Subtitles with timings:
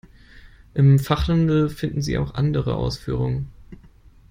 [0.73, 3.51] Im Fachhandel finden Sie auch andere Ausführungen.